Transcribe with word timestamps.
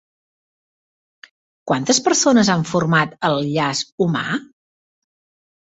Quantes 1.73 1.99
persones 2.09 2.51
han 2.55 2.65
format 2.71 3.15
el 3.31 3.39
llaç 3.53 3.85
humà? 4.09 4.27